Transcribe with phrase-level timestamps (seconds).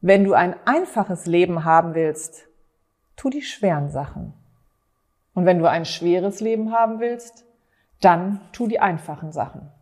[0.00, 2.46] Wenn du ein einfaches Leben haben willst,
[3.16, 4.32] tu die schweren Sachen.
[5.34, 7.44] Und wenn du ein schweres Leben haben willst,
[8.00, 9.72] dann tu die einfachen Sachen.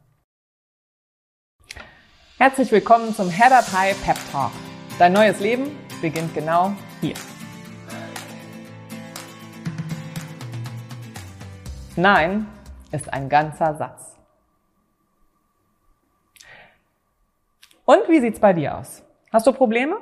[2.38, 4.52] Herzlich willkommen zum Up High Pep Talk.
[4.98, 5.71] Dein neues Leben
[6.01, 6.72] beginnt genau
[7.03, 7.14] hier.
[11.94, 12.46] Nein
[12.90, 14.17] ist ein ganzer Satz.
[17.84, 19.05] Und wie sieht's bei dir aus?
[19.37, 19.98] Hast du Probleme?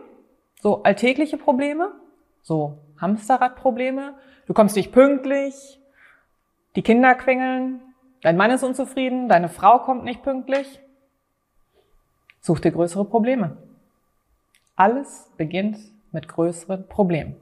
[0.62, 1.90] So alltägliche Probleme?
[2.42, 4.14] So Hamsterradprobleme?
[4.46, 5.80] Du kommst nicht pünktlich?
[6.76, 7.80] Die Kinder quengeln?
[8.22, 9.28] Dein Mann ist unzufrieden?
[9.28, 10.80] Deine Frau kommt nicht pünktlich?
[12.42, 13.56] Such dir größere Probleme.
[14.76, 15.78] Alles beginnt
[16.12, 17.34] mit größeren Problemen.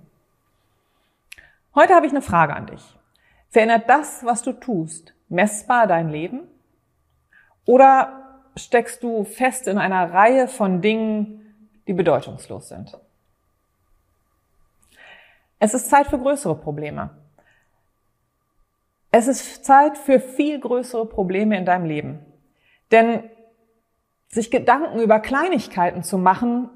[1.75, 2.97] Heute habe ich eine Frage an dich.
[3.51, 6.49] Verändert das, was du tust, messbar dein Leben?
[7.67, 11.41] Oder steckst du fest in einer Reihe von Dingen,
[11.87, 12.99] die bedeutungslos sind.
[15.59, 17.11] Es ist Zeit für größere Probleme.
[19.11, 22.25] Es ist Zeit für viel größere Probleme in deinem Leben.
[22.91, 23.31] Denn
[24.29, 26.71] sich Gedanken über Kleinigkeiten zu machen,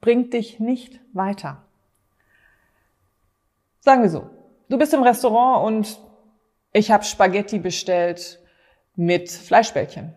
[0.00, 1.64] bringt dich nicht weiter.
[3.80, 4.28] Sagen wir so,
[4.68, 6.00] du bist im Restaurant und
[6.72, 8.40] ich habe Spaghetti bestellt
[8.94, 10.14] mit Fleischbällchen.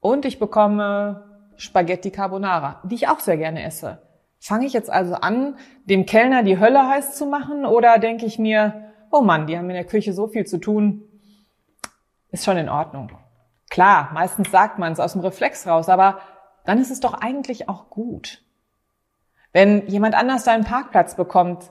[0.00, 4.02] Und ich bekomme Spaghetti Carbonara, die ich auch sehr gerne esse.
[4.38, 8.38] Fange ich jetzt also an, dem Kellner die Hölle heiß zu machen oder denke ich
[8.38, 11.02] mir, oh Mann, die haben in der Küche so viel zu tun,
[12.30, 13.10] ist schon in Ordnung.
[13.70, 16.20] Klar, meistens sagt man es aus dem Reflex raus, aber
[16.64, 18.42] dann ist es doch eigentlich auch gut.
[19.52, 21.70] Wenn jemand anders deinen Parkplatz bekommt,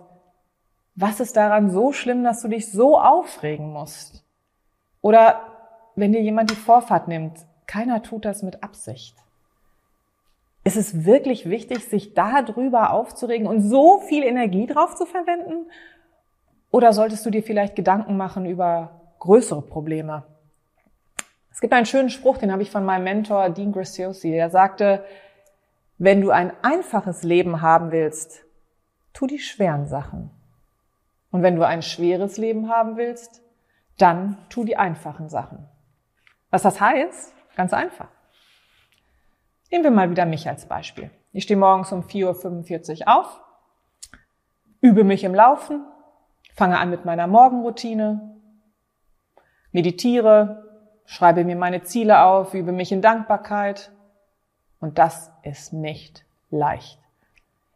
[0.95, 4.25] was ist daran so schlimm, dass du dich so aufregen musst?
[5.01, 5.41] Oder
[5.95, 9.15] wenn dir jemand die Vorfahrt nimmt, keiner tut das mit Absicht.
[10.65, 15.69] Ist es wirklich wichtig, sich darüber aufzuregen und so viel Energie drauf zu verwenden?
[16.71, 20.25] Oder solltest du dir vielleicht Gedanken machen über größere Probleme?
[21.51, 25.05] Es gibt einen schönen Spruch, den habe ich von meinem Mentor Dean Graciosi, der sagte,
[25.99, 28.43] wenn du ein einfaches Leben haben willst,
[29.13, 30.31] tu die schweren Sachen.
[31.29, 33.43] Und wenn du ein schweres Leben haben willst,
[33.99, 35.69] dann tu die einfachen Sachen.
[36.49, 37.33] Was das heißt?
[37.55, 38.09] Ganz einfach.
[39.75, 41.11] Nehmen wir mal wieder mich als Beispiel.
[41.33, 43.41] Ich stehe morgens um 4.45 Uhr auf,
[44.79, 45.85] übe mich im Laufen,
[46.53, 48.37] fange an mit meiner Morgenroutine,
[49.73, 50.63] meditiere,
[51.03, 53.91] schreibe mir meine Ziele auf, übe mich in Dankbarkeit.
[54.79, 56.97] Und das ist nicht leicht.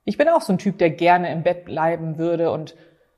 [0.05, 2.77] Ich bin auch so ein Typ, der gerne im Bett bleiben würde und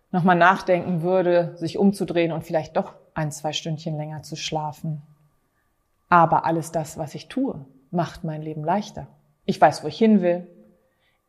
[0.09, 5.03] nochmal nachdenken würde, sich umzudrehen und vielleicht doch ein, zwei Stündchen länger zu schlafen.
[6.09, 9.07] Aber alles das, was ich tue, macht mein Leben leichter.
[9.45, 10.47] Ich weiß, wo ich hin will.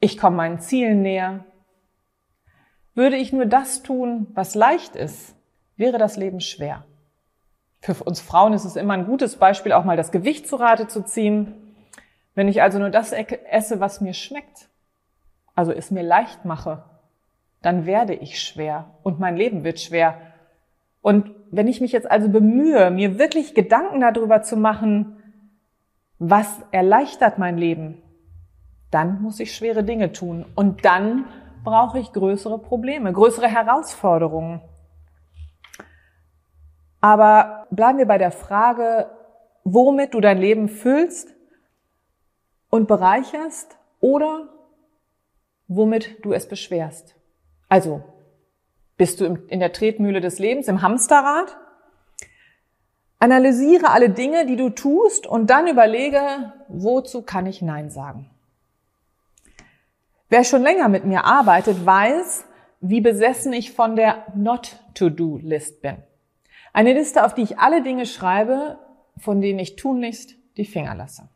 [0.01, 1.45] Ich komme meinen Zielen näher.
[2.95, 5.35] Würde ich nur das tun, was leicht ist,
[5.77, 6.85] wäre das Leben schwer.
[7.81, 10.87] Für uns Frauen ist es immer ein gutes Beispiel, auch mal das Gewicht zu Rate
[10.87, 11.75] zu ziehen.
[12.35, 14.69] Wenn ich also nur das esse, was mir schmeckt,
[15.55, 16.85] also es mir leicht mache,
[17.61, 20.21] dann werde ich schwer und mein Leben wird schwer.
[21.01, 25.22] Und wenn ich mich jetzt also bemühe, mir wirklich Gedanken darüber zu machen,
[26.25, 28.01] was erleichtert mein Leben,
[28.93, 30.47] dann muss ich schwere Dinge tun.
[30.55, 31.25] Und dann
[31.65, 34.61] brauche ich größere Probleme, größere Herausforderungen.
[37.01, 39.11] Aber bleiben wir bei der Frage,
[39.65, 41.35] womit du dein Leben füllst
[42.71, 44.49] und bereicherst oder
[45.67, 47.17] womit du es beschwerst.
[47.69, 48.05] Also,
[48.97, 51.57] bist du in der Tretmühle des Lebens, im Hamsterrad?
[53.23, 58.29] Analysiere alle Dinge, die du tust und dann überlege, wozu kann ich Nein sagen?
[60.29, 62.45] Wer schon länger mit mir arbeitet, weiß,
[62.81, 65.99] wie besessen ich von der Not-to-Do-List bin.
[66.73, 68.81] Eine Liste, auf die ich alle Dinge schreibe,
[69.19, 71.29] von denen ich tunlichst die Finger lasse.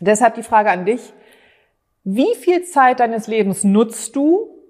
[0.00, 1.12] Deshalb die Frage an dich,
[2.02, 4.60] wie viel Zeit deines Lebens nutzt du,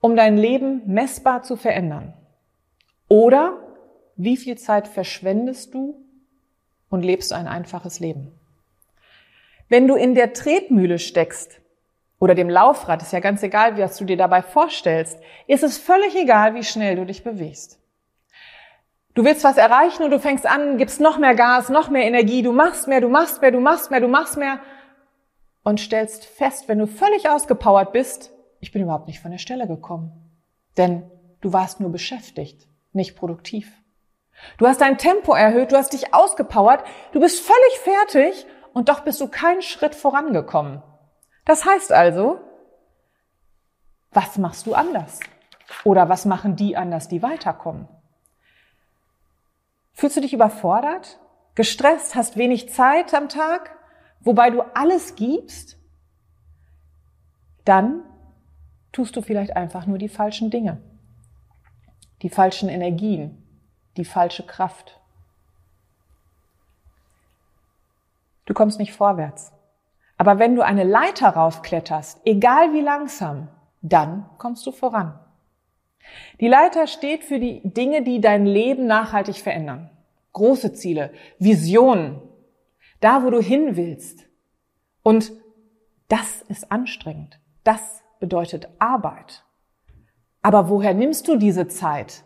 [0.00, 2.14] um dein Leben messbar zu verändern?
[3.08, 3.67] Oder
[4.18, 5.96] wie viel Zeit verschwendest du
[6.90, 8.32] und lebst ein einfaches Leben?
[9.68, 11.60] Wenn du in der Tretmühle steckst
[12.18, 16.16] oder dem Laufrad, ist ja ganz egal, was du dir dabei vorstellst, ist es völlig
[16.16, 17.78] egal, wie schnell du dich bewegst.
[19.14, 22.42] Du willst was erreichen und du fängst an, gibst noch mehr Gas, noch mehr Energie,
[22.42, 24.60] du machst mehr, du machst mehr, du machst mehr, du machst mehr
[25.62, 29.68] und stellst fest, wenn du völlig ausgepowert bist, ich bin überhaupt nicht von der Stelle
[29.68, 30.12] gekommen.
[30.76, 31.08] Denn
[31.40, 33.70] du warst nur beschäftigt, nicht produktiv.
[34.56, 39.00] Du hast dein Tempo erhöht, du hast dich ausgepowert, du bist völlig fertig und doch
[39.00, 40.82] bist du keinen Schritt vorangekommen.
[41.44, 42.40] Das heißt also,
[44.10, 45.20] Was machst du anders?
[45.84, 47.88] Oder was machen die anders, die weiterkommen?
[49.92, 51.18] Fühlst du dich überfordert?
[51.54, 52.14] Gestresst?
[52.14, 53.76] Hast wenig Zeit am Tag?
[54.20, 55.76] Wobei du alles gibst?
[57.64, 58.02] Dann
[58.92, 60.80] tust du vielleicht einfach nur die falschen Dinge.
[62.22, 63.44] Die falschen Energien.
[63.98, 65.00] Die falsche Kraft.
[68.46, 69.52] Du kommst nicht vorwärts.
[70.16, 73.48] Aber wenn du eine Leiter raufkletterst, egal wie langsam,
[73.82, 75.18] dann kommst du voran.
[76.38, 79.90] Die Leiter steht für die Dinge, die dein Leben nachhaltig verändern.
[80.32, 82.22] Große Ziele, Visionen,
[83.00, 84.26] da wo du hin willst.
[85.02, 85.32] Und
[86.06, 87.40] das ist anstrengend.
[87.64, 89.44] Das bedeutet Arbeit.
[90.40, 92.22] Aber woher nimmst du diese Zeit?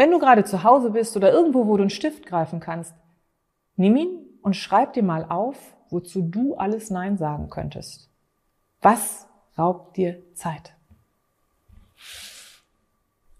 [0.00, 2.94] Wenn du gerade zu Hause bist oder irgendwo, wo du einen Stift greifen kannst,
[3.76, 4.08] nimm ihn
[4.40, 5.58] und schreib dir mal auf,
[5.90, 8.08] wozu du alles Nein sagen könntest.
[8.80, 10.72] Was raubt dir Zeit?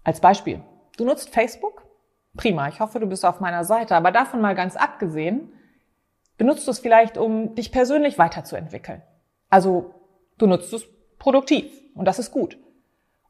[0.03, 0.61] Als Beispiel,
[0.97, 1.83] du nutzt Facebook?
[2.37, 5.51] Prima, ich hoffe, du bist auf meiner Seite, aber davon mal ganz abgesehen,
[6.37, 9.01] benutzt du es vielleicht, um dich persönlich weiterzuentwickeln.
[9.49, 9.95] Also
[10.37, 10.85] du nutzt es
[11.17, 12.59] produktiv und das ist gut.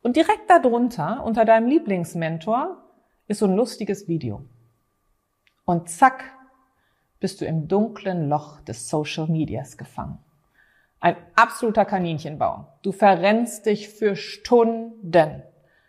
[0.02, 2.91] Und direkt darunter, unter deinem Lieblingsmentor,
[3.32, 4.44] ist so ein lustiges Video.
[5.66, 6.24] Und zack,
[7.20, 10.18] bist du im dunklen Loch des Social Medias gefangen.
[11.00, 12.68] Ein absoluter Kaninchenbau.
[12.82, 15.44] Du verrennst dich für Stunden.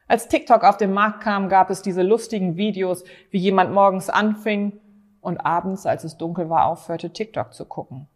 [0.07, 4.81] Als TikTok auf den Markt kam, gab es diese lustigen Videos, wie jemand morgens anfing
[5.21, 8.09] und abends, als es dunkel war, aufhörte, TikTok zu gucken.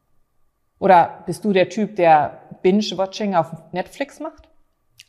[0.79, 4.49] Oder bist du der Typ, der Binge-Watching auf Netflix macht?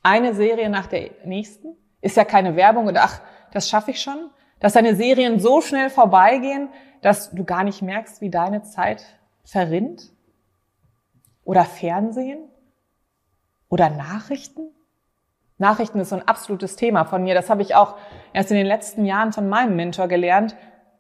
[0.01, 1.75] Eine Serie nach der nächsten?
[2.01, 4.29] Ist ja keine Werbung und ach, das schaffe ich schon.
[4.59, 6.69] Dass deine Serien so schnell vorbeigehen,
[7.01, 9.05] dass du gar nicht merkst, wie deine Zeit
[9.43, 10.11] verrinnt?
[11.43, 12.39] Oder Fernsehen?
[13.69, 14.71] Oder Nachrichten?
[15.57, 17.33] Nachrichten ist so ein absolutes Thema von mir.
[17.33, 17.95] Das habe ich auch
[18.33, 20.55] erst in den letzten Jahren von meinem Mentor gelernt.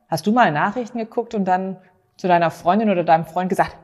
[0.07, 1.77] Hast du mal Nachrichten geguckt und dann
[2.15, 3.77] zu deiner Freundin oder deinem Freund gesagt,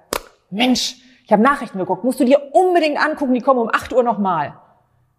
[0.50, 4.04] Mensch, ich habe Nachrichten geguckt, musst du dir unbedingt angucken, die kommen um 8 Uhr
[4.04, 4.60] nochmal.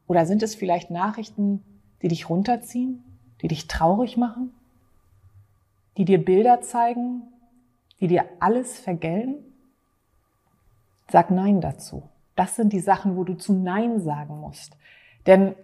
[0.06, 1.64] Oder sind es vielleicht Nachrichten,
[2.02, 3.02] die dich runterziehen,
[3.44, 4.54] die dich traurig machen,
[5.98, 7.24] die dir Bilder zeigen,
[8.00, 9.34] die dir alles vergelten?
[11.10, 12.04] Sag Nein dazu.
[12.36, 14.78] Das sind die Sachen, wo du zu Nein sagen musst.
[15.26, 15.54] Denn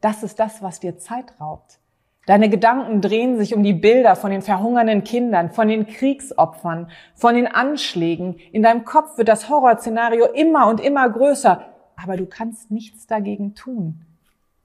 [0.00, 1.78] das ist das, was dir Zeit raubt.
[2.26, 7.36] Deine Gedanken drehen sich um die Bilder von den verhungernden Kindern, von den Kriegsopfern, von
[7.36, 8.40] den Anschlägen.
[8.50, 11.64] In deinem Kopf wird das Horrorszenario immer und immer größer.
[11.94, 14.04] Aber du kannst nichts dagegen tun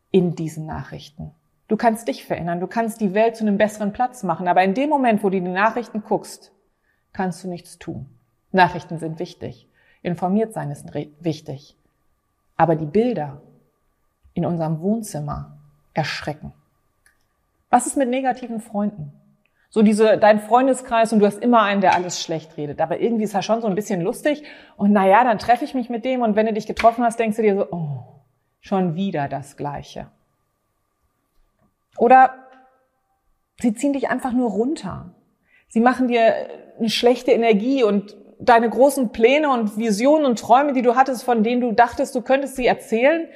[0.09, 1.31] in diesen Nachrichten.
[1.67, 4.47] Du kannst dich verändern, du kannst die Welt zu einem besseren Platz machen.
[4.47, 6.51] Aber in dem Moment, wo du die Nachrichten guckst,
[7.11, 8.07] kannst du nichts tun.
[8.51, 9.67] Nachrichten sind wichtig.
[10.01, 11.75] Informiert sein ist wichtig.
[12.55, 13.41] Aber die Bilder,
[14.35, 15.57] in unserem Wohnzimmer
[15.93, 16.53] erschrecken.
[17.71, 19.13] Was ist mit negativen Freunden?
[19.69, 22.79] So diese, dein Freundeskreis und du hast immer einen, der alles schlecht redet.
[22.79, 24.43] Aber irgendwie ist er schon so ein bisschen lustig.
[24.77, 27.37] Und naja, dann treffe ich mich mit dem und wenn du dich getroffen hast, denkst
[27.37, 28.03] du dir so, oh,
[28.61, 30.07] schon wieder das Gleiche.
[31.97, 32.33] Oder
[33.59, 35.13] sie ziehen dich einfach nur runter.
[35.67, 36.33] Sie machen dir
[36.77, 41.43] eine schlechte Energie und deine großen Pläne und Visionen und Träume, die du hattest, von
[41.43, 43.27] denen du dachtest, du könntest sie erzählen,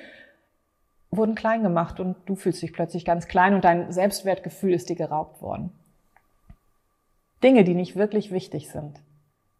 [1.12, 4.96] wurden klein gemacht und du fühlst dich plötzlich ganz klein und dein Selbstwertgefühl ist dir
[4.96, 5.72] geraubt worden.
[7.42, 9.02] Dinge, die nicht wirklich wichtig sind.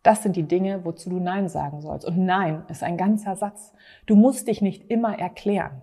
[0.04, 2.06] Das sind die Dinge, wozu du Nein sagen sollst.
[2.06, 3.74] Und Nein ist ein ganzer Satz.
[4.06, 5.82] Du musst dich nicht immer erklären.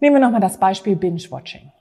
[0.00, 1.72] Nehmen wir nochmal das Beispiel Binge-Watching.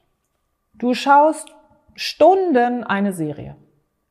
[0.74, 1.50] Du schaust
[1.96, 3.56] Stunden eine Serie.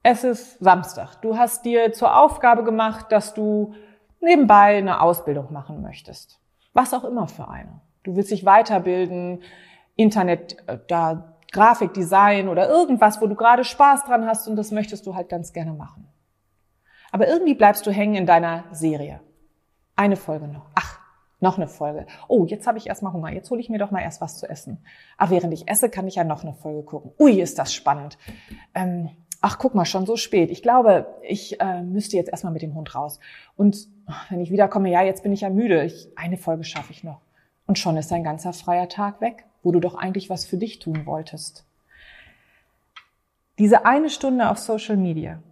[0.02, 1.16] Es ist Samstag.
[1.22, 3.74] Du hast dir zur Aufgabe gemacht, dass du
[4.20, 6.40] nebenbei eine Ausbildung machen möchtest.
[6.72, 7.80] Was auch immer für eine.
[8.04, 9.42] Du willst dich weiterbilden,
[9.96, 15.06] Internet, äh, da Grafikdesign oder irgendwas, wo du gerade Spaß dran hast und das möchtest
[15.06, 16.06] du halt ganz gerne machen.
[17.10, 19.20] Aber irgendwie bleibst du hängen in deiner Serie.
[19.96, 20.66] Eine Folge noch.
[20.74, 20.85] Ach,
[21.40, 22.06] noch eine Folge.
[22.28, 23.32] Oh, jetzt habe ich erstmal Hunger.
[23.32, 24.78] Jetzt hole ich mir doch mal erst was zu essen.
[25.18, 27.12] Ach, während ich esse, kann ich ja noch eine Folge gucken.
[27.18, 28.16] Ui, ist das spannend.
[28.74, 30.50] Ähm, ach, guck mal, schon so spät.
[30.50, 33.20] Ich glaube, ich äh, müsste jetzt erstmal mit dem Hund raus.
[33.56, 33.88] Und
[34.30, 37.20] wenn ich wiederkomme, ja, jetzt bin ich ja müde, ich, eine Folge schaffe ich noch.
[37.66, 40.78] Und schon ist ein ganzer freier Tag weg, wo du doch eigentlich was für dich
[40.78, 41.66] tun wolltest.
[43.58, 45.42] Diese eine Stunde auf Social Media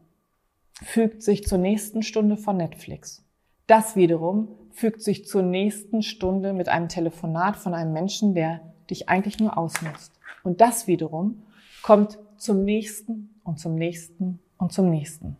[0.82, 3.23] fügt sich zur nächsten Stunde von Netflix.
[3.66, 9.08] Das wiederum fügt sich zur nächsten Stunde mit einem Telefonat von einem Menschen, der dich
[9.08, 10.12] eigentlich nur ausnutzt.
[10.42, 11.42] Und das wiederum
[11.82, 15.36] kommt zum nächsten und zum nächsten und zum nächsten.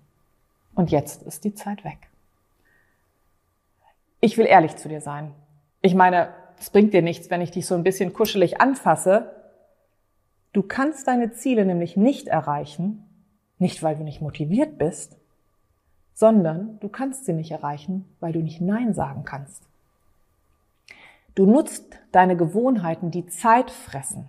[0.75, 1.99] Und jetzt ist die Zeit weg.
[4.21, 5.35] ich will ehrlich zu dir sein.
[5.83, 9.31] Ich meine, es bringt dir nichts, wenn ich dich so ein bisschen kuschelig anfasse.
[10.55, 13.05] Du kannst deine Ziele nämlich nicht erreichen,
[13.59, 15.19] nicht weil du nicht motiviert bist,
[16.15, 19.65] sondern du kannst sie nicht erreichen, weil du nicht Nein sagen kannst.
[21.35, 24.29] Du nutzt deine Gewohnheiten, die Zeit fressen.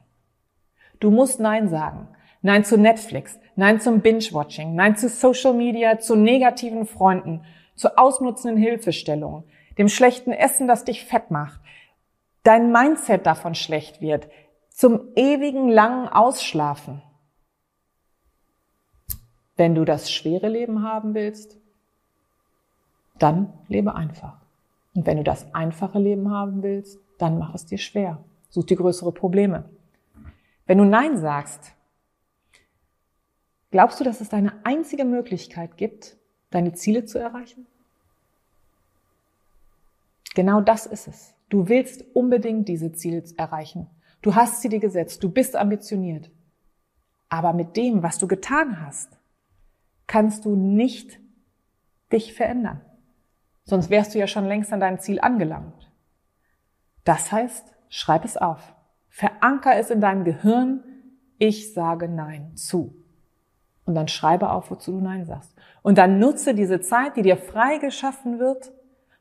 [0.99, 2.07] Du musst Nein sagen.
[2.41, 7.43] Nein zu Netflix, Nein zum Binge-Watching, Nein zu Social Media, zu negativen Freunden,
[7.75, 9.45] zu ausnutzenden Hilfestellungen,
[9.79, 11.59] dem schlechten Essen, das dich fett macht,
[12.43, 14.27] dein Mindset davon schlecht wird,
[14.69, 17.01] zum ewigen langen Ausschlafen.
[19.55, 21.57] Wenn du das schwere Leben haben willst,
[23.19, 24.37] dann lebe einfach.
[24.93, 28.23] Und wenn du das einfache Leben haben willst, dann mach es dir schwer.
[28.49, 29.69] Such dir größere Probleme.
[30.65, 31.73] Wenn du Nein sagst,
[33.71, 36.17] glaubst du, dass es deine einzige Möglichkeit gibt,
[36.49, 37.67] deine Ziele zu erreichen?
[40.33, 41.33] Genau das ist es.
[41.49, 43.87] Du willst unbedingt diese Ziele erreichen.
[44.21, 45.23] Du hast sie dir gesetzt.
[45.23, 46.31] Du bist ambitioniert.
[47.29, 49.17] Aber mit dem, was du getan hast,
[50.07, 51.19] kannst du nicht
[52.11, 52.81] dich verändern.
[53.65, 55.91] Sonst wärst du ja schon längst an deinem Ziel angelangt.
[57.03, 58.73] Das heißt, schreib es auf.
[59.09, 60.83] Veranker es in deinem Gehirn.
[61.39, 62.95] Ich sage Nein zu.
[63.85, 65.53] Und dann schreibe auf, wozu du Nein sagst.
[65.81, 68.71] Und dann nutze diese Zeit, die dir frei geschaffen wird,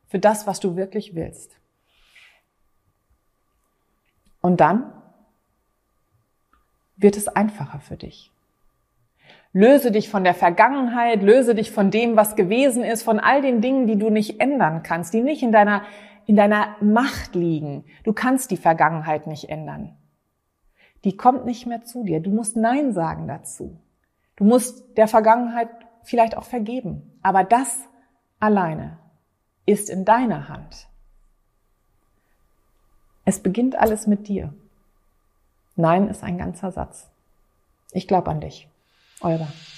[0.06, 1.58] für das, was du wirklich willst.
[4.40, 4.92] Und dann
[6.96, 8.30] wird es einfacher für dich.
[9.56, 13.60] Löse dich von der Vergangenheit, löse dich von dem, was gewesen ist, von all den
[13.60, 15.84] Dingen, die du nicht ändern kannst, die nicht in deiner,
[16.26, 17.84] in deiner Macht liegen.
[18.02, 19.96] Du kannst die Vergangenheit nicht ändern.
[21.04, 22.18] Die kommt nicht mehr zu dir.
[22.18, 23.78] Du musst Nein sagen dazu.
[24.34, 25.68] Du musst der Vergangenheit
[26.02, 27.16] vielleicht auch vergeben.
[27.22, 27.78] Aber das
[28.40, 28.98] alleine
[29.66, 30.88] ist in deiner Hand.
[33.24, 34.52] Es beginnt alles mit dir.
[35.76, 37.08] Nein ist ein ganzer Satz.
[37.92, 38.68] Ich glaube an dich.
[39.20, 39.73] 好吧。